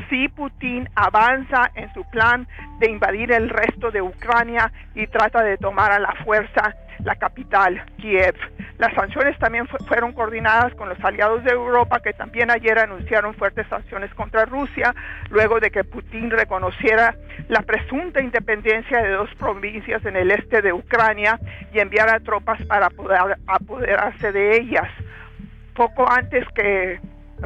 si 0.09 0.27
Putin 0.27 0.89
avanza 0.95 1.71
en 1.75 1.93
su 1.93 2.03
plan 2.09 2.47
de 2.79 2.89
invadir 2.89 3.31
el 3.31 3.49
resto 3.49 3.91
de 3.91 4.01
Ucrania 4.01 4.71
y 4.95 5.07
trata 5.07 5.41
de 5.41 5.57
tomar 5.57 5.91
a 5.91 5.99
la 5.99 6.13
fuerza 6.25 6.75
la 7.03 7.15
capital, 7.15 7.83
Kiev. 7.97 8.35
Las 8.77 8.93
sanciones 8.93 9.37
también 9.39 9.67
fueron 9.87 10.13
coordinadas 10.13 10.73
con 10.75 10.89
los 10.89 11.03
aliados 11.03 11.43
de 11.43 11.51
Europa 11.51 11.99
que 12.01 12.13
también 12.13 12.51
ayer 12.51 12.79
anunciaron 12.79 13.33
fuertes 13.35 13.67
sanciones 13.67 14.13
contra 14.13 14.45
Rusia 14.45 14.93
luego 15.29 15.59
de 15.59 15.71
que 15.71 15.83
Putin 15.83 16.31
reconociera 16.31 17.15
la 17.47 17.61
presunta 17.61 18.21
independencia 18.21 19.01
de 19.01 19.11
dos 19.11 19.29
provincias 19.35 20.05
en 20.05 20.15
el 20.15 20.31
este 20.31 20.61
de 20.61 20.73
Ucrania 20.73 21.39
y 21.73 21.79
enviara 21.79 22.19
tropas 22.19 22.61
para 22.65 22.89
poder 22.89 23.37
apoderarse 23.47 24.31
de 24.31 24.57
ellas. 24.57 24.89
Poco 25.75 26.09
antes 26.09 26.45
que 26.55 26.99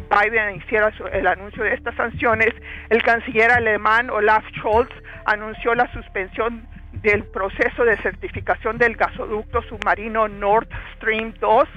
Biden 0.09 0.55
hiciera 0.55 0.91
el 1.13 1.27
anuncio 1.27 1.63
de 1.63 1.73
estas 1.73 1.95
sanciones, 1.95 2.53
el 2.89 3.01
canciller 3.03 3.51
alemán 3.51 4.09
Olaf 4.09 4.43
Scholz 4.57 4.91
anunció 5.25 5.73
la 5.75 5.91
suspensión 5.91 6.67
del 7.01 7.23
proceso 7.25 7.83
de 7.83 7.97
certificación 7.97 8.77
del 8.77 8.95
gasoducto 8.95 9.61
submarino 9.63 10.27
Nord 10.27 10.67
Stream 10.95 11.33
2 11.39 11.67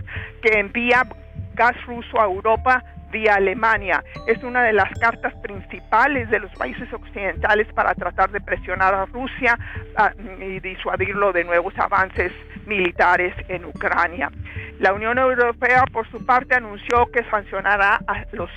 que 0.42 0.58
envía 0.58 1.06
gas 1.54 1.76
ruso 1.86 2.20
a 2.20 2.24
Europa 2.24 2.84
vía 3.10 3.34
Alemania. 3.34 4.02
Es 4.26 4.42
una 4.42 4.62
de 4.62 4.72
las 4.72 4.90
cartas 4.98 5.34
principales 5.42 6.30
de 6.30 6.40
los 6.40 6.50
países 6.52 6.90
occidentales 6.92 7.66
para 7.74 7.94
tratar 7.94 8.30
de 8.30 8.40
presionar 8.40 8.94
a 8.94 9.04
Rusia 9.06 9.58
ah, 9.96 10.12
y 10.40 10.60
disuadirlo 10.60 11.32
de 11.32 11.44
nuevos 11.44 11.76
avances 11.78 12.32
militares 12.66 13.34
en 13.48 13.64
Ucrania. 13.64 14.30
La 14.78 14.92
Unión 14.92 15.18
Europea, 15.18 15.84
por 15.92 16.08
su 16.10 16.24
parte, 16.24 16.54
anunció 16.54 17.06
que 17.12 17.24
sancionará 17.24 18.00
a 18.06 18.24
los, 18.32 18.50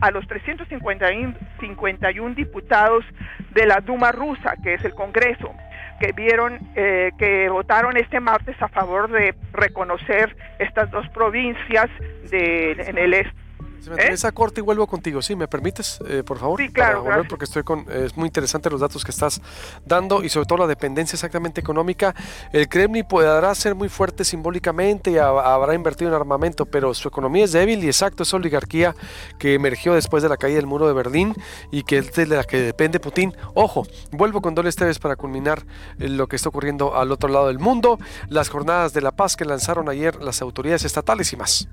a 0.00 0.10
los 0.10 0.26
351 0.26 2.34
diputados 2.34 3.04
de 3.50 3.66
la 3.66 3.80
Duma 3.80 4.12
rusa, 4.12 4.54
que 4.62 4.74
es 4.74 4.84
el 4.84 4.94
Congreso, 4.94 5.52
que 6.00 6.12
vieron 6.12 6.58
eh, 6.74 7.10
que 7.18 7.48
votaron 7.48 7.96
este 7.96 8.20
martes 8.20 8.60
a 8.60 8.68
favor 8.68 9.10
de 9.10 9.34
reconocer 9.52 10.36
estas 10.58 10.90
dos 10.90 11.08
provincias 11.10 11.90
de, 12.30 12.72
en 12.72 12.98
el 12.98 13.14
este 13.14 13.43
se 13.84 13.90
me 13.90 14.02
esa 14.12 14.32
corte 14.32 14.60
y 14.60 14.64
vuelvo 14.64 14.86
contigo. 14.86 15.20
¿Sí? 15.22 15.36
¿Me 15.36 15.48
permites, 15.48 15.98
eh, 16.08 16.22
por 16.24 16.38
favor? 16.38 16.60
Sí, 16.60 16.68
claro. 16.70 17.04
porque 17.28 17.44
estoy 17.44 17.62
con. 17.62 17.86
Es 17.90 18.16
muy 18.16 18.26
interesante 18.26 18.70
los 18.70 18.80
datos 18.80 19.04
que 19.04 19.10
estás 19.10 19.40
dando 19.84 20.24
y 20.24 20.28
sobre 20.28 20.46
todo 20.46 20.58
la 20.58 20.66
dependencia 20.66 21.16
exactamente 21.16 21.60
económica. 21.60 22.14
El 22.52 22.68
Kremlin 22.68 23.04
podrá 23.06 23.54
ser 23.54 23.74
muy 23.74 23.88
fuerte 23.88 24.24
simbólicamente 24.24 25.10
y 25.12 25.18
habrá 25.18 25.74
invertido 25.74 26.10
en 26.10 26.14
armamento, 26.16 26.66
pero 26.66 26.94
su 26.94 27.08
economía 27.08 27.44
es 27.44 27.52
débil 27.52 27.82
y 27.84 27.86
exacto, 27.86 28.22
es 28.22 28.32
oligarquía 28.32 28.94
que 29.38 29.54
emergió 29.54 29.94
después 29.94 30.22
de 30.22 30.28
la 30.28 30.36
caída 30.36 30.56
del 30.56 30.66
muro 30.66 30.86
de 30.86 30.94
Berlín 30.94 31.34
y 31.70 31.82
que 31.82 31.98
es 31.98 32.12
de 32.12 32.26
la 32.26 32.44
que 32.44 32.58
depende 32.60 33.00
Putin. 33.00 33.34
Ojo, 33.54 33.86
vuelvo 34.12 34.40
con 34.40 34.54
Dole 34.54 34.70
Esteves 34.70 34.98
para 34.98 35.16
culminar 35.16 35.64
eh, 35.98 36.08
lo 36.08 36.26
que 36.26 36.36
está 36.36 36.48
ocurriendo 36.48 36.96
al 36.96 37.12
otro 37.12 37.28
lado 37.28 37.48
del 37.48 37.58
mundo. 37.58 37.98
Las 38.28 38.48
jornadas 38.48 38.92
de 38.92 39.00
la 39.00 39.12
paz 39.12 39.36
que 39.36 39.44
lanzaron 39.44 39.88
ayer 39.88 40.22
las 40.22 40.40
autoridades 40.42 40.84
estatales 40.84 41.32
y 41.32 41.36
más. 41.36 41.68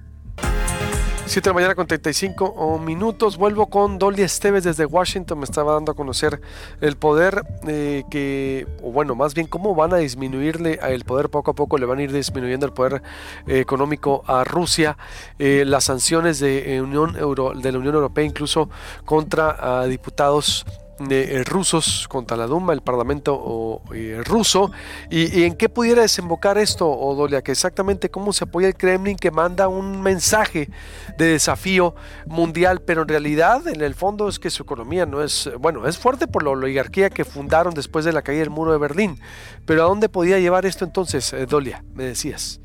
7 1.31 1.45
de 1.45 1.49
la 1.51 1.53
mañana 1.53 1.75
con 1.75 1.87
35 1.87 2.77
minutos. 2.79 3.37
Vuelvo 3.37 3.67
con 3.67 3.97
Dolly 3.97 4.21
Esteves 4.21 4.65
desde 4.65 4.85
Washington. 4.85 5.39
Me 5.39 5.45
estaba 5.45 5.75
dando 5.75 5.93
a 5.93 5.95
conocer 5.95 6.41
el 6.81 6.97
poder 6.97 7.45
eh, 7.65 8.03
que, 8.11 8.67
o 8.83 8.91
bueno, 8.91 9.15
más 9.15 9.33
bien 9.33 9.47
cómo 9.47 9.73
van 9.73 9.93
a 9.93 9.95
disminuirle 9.95 10.77
el 10.89 11.05
poder 11.05 11.29
poco 11.29 11.51
a 11.51 11.53
poco, 11.53 11.77
le 11.77 11.85
van 11.85 11.99
a 11.99 12.03
ir 12.03 12.11
disminuyendo 12.11 12.65
el 12.65 12.73
poder 12.73 13.01
eh, 13.47 13.61
económico 13.61 14.25
a 14.27 14.43
Rusia. 14.43 14.97
Eh, 15.39 15.63
las 15.65 15.85
sanciones 15.85 16.41
de, 16.41 16.81
Unión 16.81 17.15
Euro, 17.15 17.53
de 17.53 17.71
la 17.71 17.77
Unión 17.77 17.95
Europea, 17.95 18.25
incluso 18.25 18.69
contra 19.05 19.87
diputados 19.87 20.65
eh, 21.09 21.43
rusos 21.45 22.07
contra 22.07 22.35
la 22.35 22.47
Duma, 22.47 22.73
el 22.73 22.81
Parlamento 22.81 23.81
eh, 23.93 24.21
ruso, 24.25 24.71
y, 25.09 25.43
en 25.43 25.55
qué 25.55 25.69
pudiera 25.69 26.01
desembocar 26.01 26.57
esto, 26.57 26.89
Odolia, 26.89 27.41
que 27.41 27.51
exactamente 27.51 28.09
cómo 28.09 28.33
se 28.33 28.43
apoya 28.43 28.67
el 28.67 28.75
Kremlin 28.75 29.17
que 29.17 29.31
manda 29.31 29.67
un 29.67 30.01
mensaje 30.01 30.69
de 31.17 31.25
desafío 31.25 31.95
mundial, 32.25 32.81
pero 32.81 33.03
en 33.03 33.07
realidad 33.07 33.67
en 33.67 33.81
el 33.81 33.95
fondo 33.95 34.27
es 34.27 34.39
que 34.39 34.49
su 34.49 34.63
economía 34.63 35.05
no 35.05 35.23
es, 35.23 35.49
bueno, 35.59 35.87
es 35.87 35.97
fuerte 35.97 36.27
por 36.27 36.43
la 36.43 36.51
oligarquía 36.51 37.09
que 37.09 37.25
fundaron 37.25 37.73
después 37.73 38.05
de 38.05 38.13
la 38.13 38.21
caída 38.21 38.41
del 38.41 38.49
muro 38.49 38.71
de 38.71 38.77
Berlín, 38.77 39.19
pero 39.65 39.83
¿a 39.83 39.85
dónde 39.87 40.09
podía 40.09 40.39
llevar 40.39 40.65
esto 40.65 40.85
entonces, 40.85 41.31
eh, 41.33 41.45
Dolia? 41.45 41.83
Me 41.93 42.03
decías. 42.03 42.59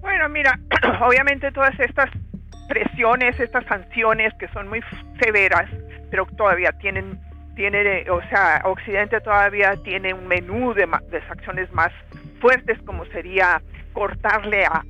Bueno, 0.00 0.28
mira, 0.28 0.58
obviamente 1.06 1.50
todas 1.52 1.78
estas 1.80 2.10
presiones, 2.68 3.38
estas 3.40 3.64
sanciones 3.66 4.32
que 4.34 4.48
son 4.48 4.68
muy 4.68 4.80
severas, 5.20 5.68
pero 6.10 6.26
todavía 6.36 6.72
tienen, 6.72 7.18
tiene, 7.54 8.08
o 8.10 8.20
sea, 8.28 8.62
Occidente 8.64 9.20
todavía 9.20 9.76
tiene 9.82 10.14
un 10.14 10.26
menú 10.26 10.74
de, 10.74 10.86
de 11.10 11.18
acciones 11.28 11.72
más 11.72 11.92
fuertes 12.40 12.78
como 12.84 13.04
sería 13.06 13.60
cortarle 13.92 14.66
a, 14.66 14.84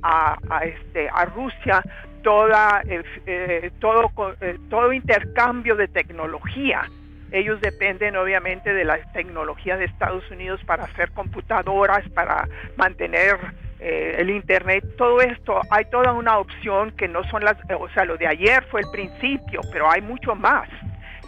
a, 0.49 0.65
este, 0.65 1.07
a 1.09 1.25
Rusia 1.25 1.81
toda, 2.23 2.81
eh, 2.89 3.03
eh, 3.25 3.71
todo, 3.79 4.11
eh, 4.41 4.57
todo 4.69 4.91
intercambio 4.91 5.77
de 5.77 5.87
tecnología. 5.87 6.83
Ellos 7.31 7.61
dependen 7.61 8.17
obviamente 8.17 8.73
de 8.73 8.83
la 8.83 8.97
tecnología 9.13 9.77
de 9.77 9.85
Estados 9.85 10.29
Unidos 10.29 10.59
para 10.65 10.83
hacer 10.83 11.11
computadoras, 11.11 12.07
para 12.09 12.49
mantener 12.75 13.37
el 13.79 14.31
Internet, 14.31 14.83
todo 14.97 15.21
esto, 15.21 15.61
hay 15.69 15.85
toda 15.85 16.11
una 16.11 16.39
opción 16.39 16.91
que 16.97 17.07
no 17.07 17.23
son 17.29 17.45
las, 17.45 17.57
o 17.79 17.87
sea, 17.89 18.05
lo 18.05 18.17
de 18.17 18.25
ayer 18.25 18.63
fue 18.71 18.81
el 18.81 18.89
principio, 18.91 19.61
pero 19.71 19.89
hay 19.89 20.01
mucho 20.01 20.33
más. 20.33 20.67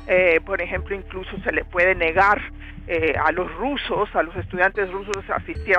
Eh, 0.07 0.41
por 0.45 0.61
ejemplo, 0.61 0.95
incluso 0.95 1.37
se 1.43 1.51
le 1.51 1.63
puede 1.65 1.93
negar 1.95 2.41
eh, 2.87 3.13
a 3.23 3.31
los 3.31 3.53
rusos, 3.55 4.09
a 4.15 4.23
los 4.23 4.35
estudiantes 4.35 4.91
rusos 4.91 5.17
asistir 5.29 5.75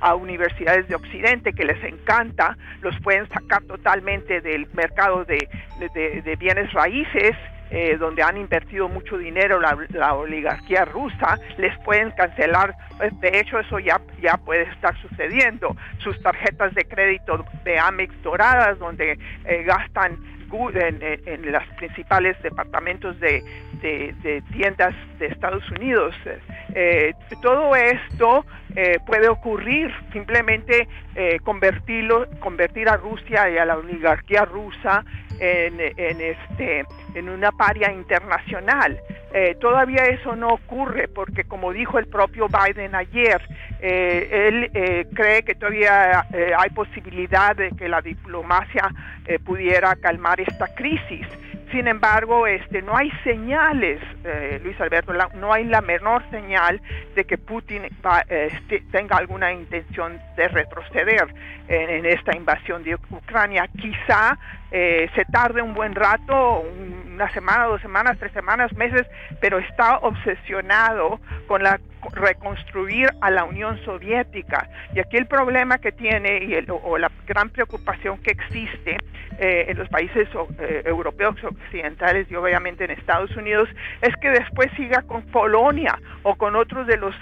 a, 0.00 0.14
universidades 0.14 0.88
de 0.88 0.94
Occidente 0.94 1.52
que 1.52 1.64
les 1.64 1.82
encanta, 1.84 2.56
los 2.80 2.98
pueden 3.00 3.28
sacar 3.28 3.62
totalmente 3.64 4.40
del 4.40 4.66
mercado 4.72 5.26
de, 5.26 5.46
bienes 6.38 6.72
raíces, 6.72 7.36
eh, 7.70 7.96
donde 7.98 8.22
han 8.22 8.38
invertido 8.38 8.88
mucho 8.88 9.18
dinero 9.18 9.60
la, 9.60 10.14
oligarquía 10.14 10.86
rusa, 10.86 11.38
les 11.58 11.76
pueden 11.80 12.10
cancelar, 12.12 12.74
pues, 12.96 13.18
de 13.20 13.40
hecho 13.40 13.58
eso 13.58 13.78
ya, 13.78 14.00
ya 14.22 14.38
puede 14.38 14.62
estar 14.62 14.96
sucediendo, 15.02 15.76
sus 15.98 16.18
tarjetas 16.22 16.74
de 16.74 16.84
crédito 16.86 17.44
de 17.64 17.78
Amex 17.78 18.22
doradas, 18.22 18.78
donde 18.78 19.18
gastan 19.66 20.18
en, 20.74 21.52
los 21.52 21.62
principales 21.76 22.40
departamentos 22.42 23.18
de, 23.20 23.42
tiendas 24.52 24.94
de 25.18 25.26
Estados 25.26 25.68
Unidos. 25.70 26.14
Eh, 26.74 27.12
todo 27.42 27.74
esto 27.76 28.44
eh, 28.76 28.98
puede 29.06 29.28
ocurrir, 29.28 29.92
simplemente 30.12 30.88
eh, 31.14 31.38
convertirlo, 31.42 32.26
convertir 32.40 32.88
a 32.88 32.96
Rusia 32.96 33.50
y 33.50 33.58
a 33.58 33.64
la 33.64 33.76
oligarquía 33.76 34.44
rusa 34.44 35.04
en, 35.40 35.80
en, 35.80 36.20
este, 36.20 36.84
en 37.14 37.28
una 37.28 37.52
paria 37.52 37.92
internacional. 37.92 38.98
Eh, 39.32 39.56
todavía 39.60 40.04
eso 40.04 40.36
no 40.36 40.48
ocurre 40.48 41.08
porque, 41.08 41.44
como 41.44 41.72
dijo 41.72 41.98
el 41.98 42.06
propio 42.06 42.46
Biden 42.48 42.94
ayer, 42.94 43.42
eh, 43.80 44.48
él 44.48 44.70
eh, 44.74 45.06
cree 45.12 45.42
que 45.42 45.54
todavía 45.54 46.24
hay 46.56 46.70
posibilidad 46.70 47.56
de 47.56 47.70
que 47.72 47.88
la 47.88 48.00
diplomacia 48.00 48.90
pudiera 49.44 49.96
calmar 49.96 50.40
esta 50.40 50.68
crisis. 50.74 51.26
sin 51.74 51.88
embargo, 51.88 52.46
este, 52.46 52.82
no 52.82 52.96
hay 52.96 53.10
señales, 53.24 54.00
eh, 54.24 54.60
Luis 54.62 54.80
Alberto, 54.80 55.12
no 55.34 55.52
hay 55.52 55.64
la 55.64 55.80
menor 55.80 56.22
señal 56.30 56.80
de 57.16 57.24
que 57.24 57.36
Putin 57.36 57.82
este, 58.28 58.80
tenga 58.92 59.16
alguna 59.16 59.52
intención 59.52 60.20
de 60.36 60.46
retroceder 60.46 61.34
en, 61.66 62.06
esta 62.06 62.36
invasión 62.36 62.84
de 62.84 62.94
Ucrania. 62.94 63.68
Quizá 63.76 64.38
eh, 64.76 65.08
se 65.14 65.24
tarde 65.26 65.62
un 65.62 65.72
buen 65.72 65.94
rato, 65.94 66.64
una 67.06 67.32
semana, 67.32 67.66
dos 67.66 67.80
semanas, 67.80 68.16
tres 68.18 68.32
semanas, 68.32 68.72
meses, 68.72 69.06
pero 69.40 69.60
está 69.60 69.98
obsesionado 69.98 71.20
con 71.46 71.62
la 71.62 71.78
reconstruir 72.12 73.08
a 73.20 73.30
la 73.30 73.44
Unión 73.44 73.78
Soviética. 73.84 74.68
Y 74.92 74.98
aquí 74.98 75.16
el 75.16 75.26
problema 75.26 75.78
que 75.78 75.92
tiene 75.92 76.42
y 76.42 76.56
o 76.68 76.98
la 76.98 77.08
gran 77.24 77.50
preocupación 77.50 78.18
que 78.18 78.32
existe 78.32 78.98
eh, 79.38 79.66
en 79.68 79.78
los 79.78 79.88
países 79.88 80.28
eh, 80.58 80.82
europeos 80.84 81.36
occidentales 81.44 82.28
y 82.28 82.34
obviamente 82.34 82.84
en 82.84 82.90
Estados 82.90 83.34
Unidos 83.36 83.68
es 84.02 84.14
que 84.16 84.30
después 84.30 84.72
siga 84.76 85.02
con 85.02 85.22
Polonia 85.22 85.96
o 86.24 86.34
con 86.34 86.56
otros 86.56 86.88
de 86.88 86.96
los 86.96 87.14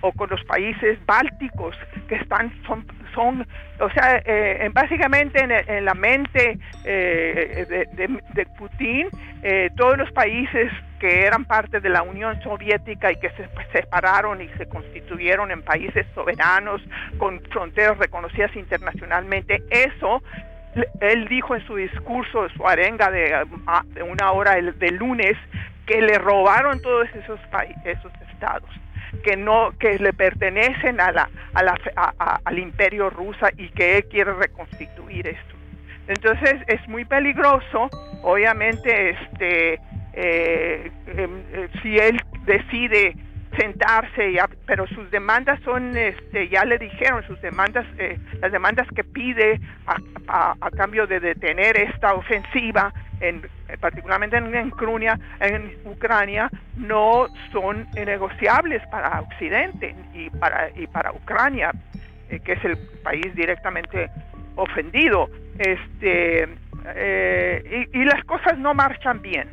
o 0.00 0.12
con 0.12 0.30
los 0.30 0.42
países 0.44 0.98
bálticos 1.04 1.76
que 2.08 2.16
están 2.16 2.50
son 2.66 2.86
son, 3.16 3.44
o 3.80 3.90
sea, 3.90 4.22
eh, 4.24 4.70
básicamente 4.72 5.42
en, 5.42 5.84
la 5.84 5.94
mente 5.94 6.58
eh, 6.84 7.86
de, 7.94 8.46
Putin, 8.58 9.08
eh, 9.42 9.70
todos 9.76 9.98
los 9.98 10.12
países 10.12 10.70
que 11.00 11.24
eran 11.24 11.44
parte 11.44 11.80
de 11.80 11.88
la 11.88 12.02
Unión 12.02 12.40
Soviética 12.42 13.10
y 13.10 13.16
que 13.16 13.30
se 13.30 13.48
separaron 13.72 14.40
y 14.40 14.48
se 14.56 14.66
constituyeron 14.66 15.50
en 15.50 15.62
países 15.62 16.06
soberanos 16.14 16.80
con 17.18 17.40
fronteras 17.50 17.98
reconocidas 17.98 18.54
internacionalmente, 18.54 19.62
eso 19.70 20.22
él 21.00 21.26
dijo 21.28 21.56
en 21.56 21.66
su 21.66 21.76
discurso, 21.76 22.48
su 22.50 22.68
arenga 22.68 23.10
de, 23.10 23.34
ah, 23.66 23.82
de 23.86 24.02
una 24.02 24.32
hora 24.32 24.56
de 24.56 24.90
lunes, 24.90 25.36
que 25.86 26.02
le 26.02 26.18
robaron 26.18 26.80
todos 26.82 27.08
esos, 27.14 27.40
esos 27.84 28.12
estados 28.30 28.68
que 29.22 29.36
no 29.36 29.72
que 29.78 29.98
le 29.98 30.12
pertenecen 30.12 31.00
a 31.00 31.12
la, 31.12 31.30
a 31.54 31.62
la 31.62 31.78
al 32.44 32.58
imperio 32.58 33.10
ruso 33.10 33.46
y 33.56 33.68
que 33.70 33.98
él 33.98 34.04
quiere 34.06 34.32
reconstituir 34.32 35.26
esto. 35.28 35.54
Entonces 36.08 36.54
es 36.68 36.86
muy 36.88 37.04
peligroso 37.04 37.90
obviamente 38.22 39.10
este 39.10 39.80
eh, 40.12 40.90
em, 41.08 41.42
eh, 41.52 41.68
si 41.82 41.98
él 41.98 42.20
decide 42.46 43.16
sentarse 43.58 44.32
ya, 44.32 44.48
pero 44.66 44.86
sus 44.88 45.10
demandas 45.10 45.60
son 45.62 45.96
este 45.96 46.48
ya 46.48 46.64
le 46.64 46.78
dijeron 46.78 47.22
sus 47.26 47.40
demandas 47.40 47.86
eh, 47.98 48.18
las 48.40 48.52
demandas 48.52 48.86
que 48.94 49.04
pide 49.04 49.60
a, 49.86 50.54
a, 50.60 50.70
cambio 50.70 51.06
de 51.06 51.20
detener 51.20 51.78
esta 51.78 52.14
ofensiva 52.14 52.92
en, 53.20 53.42
particularmente 53.80 54.36
en, 54.36 54.54
en, 54.54 54.72
en 55.40 55.76
Ucrania, 55.84 56.50
no 56.76 57.26
son 57.52 57.86
negociables 57.94 58.82
para 58.90 59.20
Occidente 59.20 59.94
y 60.14 60.30
para, 60.30 60.70
y 60.76 60.86
para 60.86 61.12
Ucrania, 61.12 61.72
eh, 62.28 62.40
que 62.40 62.52
es 62.52 62.64
el 62.64 62.76
país 63.02 63.34
directamente 63.34 64.10
ofendido. 64.56 65.28
Este, 65.58 66.48
eh, 66.94 67.88
y, 67.92 68.04
las 68.04 68.22
cosas 68.24 68.58
no 68.58 68.74
marchan 68.74 69.22
bien. 69.22 69.48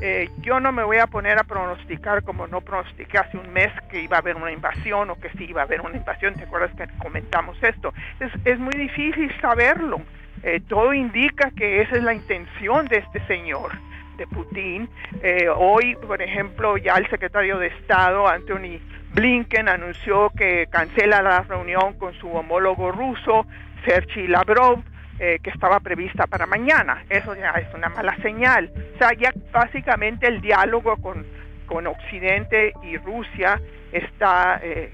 Eh, 0.00 0.28
yo 0.42 0.60
no 0.60 0.70
me 0.70 0.84
voy 0.84 0.98
a 0.98 1.08
poner 1.08 1.38
a 1.38 1.42
pronosticar 1.42 2.22
como 2.22 2.46
no 2.46 2.60
pronostiqué 2.60 3.18
hace 3.18 3.36
un 3.36 3.52
mes 3.52 3.72
que 3.90 4.00
iba 4.00 4.16
a 4.16 4.20
haber 4.20 4.36
una 4.36 4.52
invasión 4.52 5.10
o 5.10 5.16
que 5.16 5.28
sí 5.30 5.46
iba 5.48 5.62
a 5.62 5.64
haber 5.64 5.80
una 5.80 5.96
invasión. 5.96 6.34
¿Te 6.34 6.44
acuerdas 6.44 6.70
que 6.76 6.86
comentamos 6.98 7.60
esto? 7.62 7.92
Es, 8.20 8.30
es 8.44 8.58
muy 8.58 8.74
difícil 8.74 9.32
saberlo. 9.40 10.00
Eh, 10.42 10.60
todo 10.68 10.92
indica 10.94 11.50
que 11.50 11.82
esa 11.82 11.96
es 11.96 12.02
la 12.02 12.14
intención 12.14 12.86
de 12.86 12.98
este 12.98 13.24
señor, 13.26 13.72
de 14.16 14.26
Putin. 14.26 14.88
Eh, 15.22 15.48
hoy, 15.48 15.96
por 15.96 16.22
ejemplo, 16.22 16.76
ya 16.76 16.94
el 16.94 17.08
secretario 17.08 17.58
de 17.58 17.68
Estado, 17.68 18.28
Anthony 18.28 18.80
Blinken, 19.14 19.68
anunció 19.68 20.30
que 20.36 20.66
cancela 20.70 21.22
la 21.22 21.42
reunión 21.42 21.94
con 21.98 22.14
su 22.14 22.28
homólogo 22.28 22.92
ruso, 22.92 23.46
Sergei 23.84 24.26
Lavrov, 24.26 24.82
eh, 25.20 25.40
que 25.42 25.50
estaba 25.50 25.80
prevista 25.80 26.26
para 26.26 26.46
mañana. 26.46 27.04
Eso 27.08 27.34
ya 27.34 27.50
es 27.52 27.72
una 27.74 27.88
mala 27.88 28.16
señal. 28.22 28.70
O 28.94 28.98
sea, 28.98 29.12
ya 29.14 29.32
básicamente 29.52 30.28
el 30.28 30.40
diálogo 30.40 30.96
con, 30.98 31.26
con 31.66 31.86
Occidente 31.88 32.72
y 32.84 32.96
Rusia 32.98 33.60
está 33.90 34.60
eh, 34.62 34.92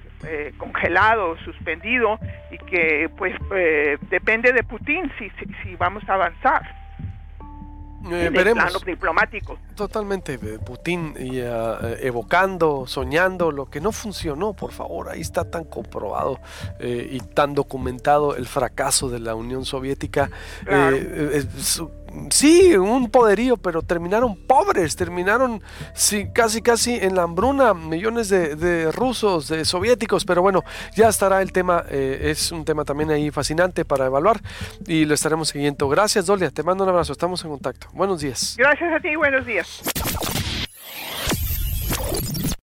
congelado, 0.57 1.37
suspendido 1.45 2.19
y 2.51 2.59
que 2.59 3.11
pues 3.17 3.35
eh, 3.55 3.99
depende 4.11 4.53
de 4.53 4.63
Putin 4.63 5.11
si, 5.19 5.31
si, 5.63 5.77
vamos 5.77 6.03
a 6.09 6.15
avanzar. 6.15 6.85
Eh, 8.11 8.27
en 8.27 8.37
el 8.37 8.53
plano 8.53 8.79
diplomático. 8.85 9.59
Totalmente, 9.75 10.39
Putin 10.59 11.15
y, 11.19 11.41
evocando, 12.01 12.87
soñando 12.87 13.51
lo 13.51 13.71
que 13.71 13.81
no 13.81 13.93
funcionó, 13.93 14.53
por 14.53 14.73
favor, 14.73 15.09
ahí 15.09 15.23
está 15.23 15.51
tan 15.51 15.65
comprobado 15.65 16.39
y 16.81 17.19
tan 17.21 17.55
documentado 17.55 18.37
el 18.37 18.47
fracaso 18.47 19.09
de 19.09 19.21
la 19.21 19.35
Unión 19.35 19.65
Soviética 19.65 20.29
sí, 22.31 22.77
un 22.77 23.11
poderío, 23.11 23.57
pero 23.57 23.83
terminaron 23.83 24.37
pobres, 24.37 24.97
terminaron 24.97 25.63
sí, 25.95 26.29
casi 26.33 26.63
casi 26.63 26.95
en 26.95 27.15
la 27.15 27.23
hambruna, 27.23 27.75
millones 27.75 28.29
de, 28.29 28.91
rusos, 28.93 29.49
de 29.49 29.65
soviéticos, 29.65 30.25
pero 30.25 30.43
bueno, 30.43 30.63
ya 30.95 31.09
estará 31.09 31.43
el 31.43 31.53
tema, 31.53 31.85
eh, 31.89 32.31
es 32.31 32.53
un 32.53 32.65
tema 32.65 32.85
también 32.85 33.11
ahí 33.11 33.31
fascinante 33.31 33.85
para 33.85 34.07
evaluar 34.07 34.41
y 34.87 35.05
lo 35.05 35.15
estaremos 35.15 35.49
siguiendo. 35.49 35.89
Gracias, 35.89 36.27
Dolia, 36.27 36.51
te 36.51 36.63
mando 36.63 36.85
un 36.85 36.91
abrazo, 36.91 37.13
estamos 37.13 37.45
en 37.45 37.51
contacto. 37.51 37.89
Buenos 37.93 38.21
días. 38.21 38.55
Gracias 38.59 38.93
a 38.93 39.01
ti, 39.01 39.09
y 39.09 39.17
buenos 39.17 39.47
días. 39.47 39.83